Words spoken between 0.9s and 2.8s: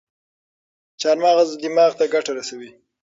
چارمغز دماغ ته ګټه رسوي.